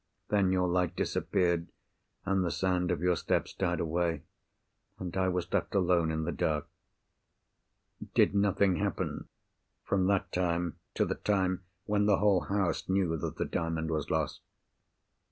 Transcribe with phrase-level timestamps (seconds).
[0.29, 1.67] "Then, your light disappeared,
[2.25, 4.23] and the sound of your steps died away,
[4.97, 6.67] and I was left alone in the dark."
[8.15, 13.45] "Did nothing happen—from that time, to the time when the whole house knew that the
[13.45, 14.41] Diamond was lost?"